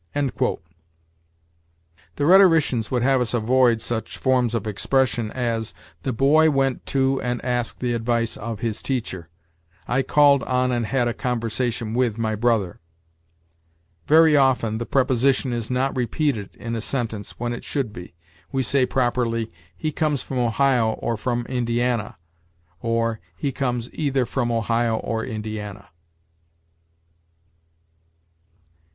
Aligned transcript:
The 2.15 2.25
rhetoricians 2.25 2.89
would 2.89 3.03
have 3.03 3.21
us 3.21 3.35
avoid 3.35 3.81
such 3.81 4.17
forms 4.17 4.55
of 4.55 4.65
expression 4.65 5.29
as, 5.29 5.75
"The 6.01 6.11
boy 6.11 6.49
went 6.49 6.87
to 6.87 7.21
and 7.21 7.39
asked 7.45 7.81
the 7.81 7.93
advice 7.93 8.35
of 8.35 8.61
his 8.61 8.81
teacher"; 8.81 9.29
"I 9.87 10.01
called 10.01 10.41
on 10.41 10.71
and 10.71 10.87
had 10.87 11.07
a 11.07 11.13
conversation 11.13 11.93
with 11.93 12.17
my 12.17 12.33
brother." 12.33 12.79
Very 14.07 14.35
often 14.35 14.79
the 14.79 14.87
preposition 14.87 15.53
is 15.53 15.69
not 15.69 15.95
repeated 15.95 16.55
in 16.55 16.75
a 16.75 16.81
sentence, 16.81 17.37
when 17.39 17.53
it 17.53 17.63
should 17.63 17.93
be. 17.93 18.15
We 18.51 18.63
say 18.63 18.87
properly, 18.87 19.51
"He 19.77 19.91
comes 19.91 20.23
from 20.23 20.39
Ohio 20.39 20.93
or 20.93 21.15
from 21.15 21.45
Indiana"; 21.45 22.17
or, 22.81 23.19
"He 23.37 23.51
comes 23.51 23.87
either 23.93 24.25
from 24.25 24.51
Ohio 24.51 24.95
or 24.97 25.23
Indiana." 25.23 25.89